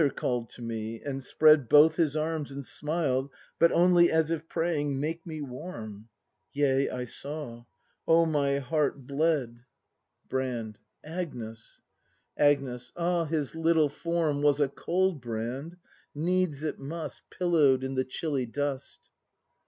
[0.15, 4.99] call'd to me, and spread Both his arms, and smiled, but only As if praying:
[4.99, 6.09] "Make me warm."
[6.53, 7.65] Yea, I saw!—
[8.07, 9.63] Oh, my heart bled
[10.27, 11.19] 160 BRAND [ACT iv Brand.
[11.45, 11.81] Agnes!
[12.35, 12.91] Agnes.
[12.97, 15.77] Ah, his Httle form Was a cold, Brand!
[16.15, 19.11] Needs it must, Pillow'd in the chilly dust.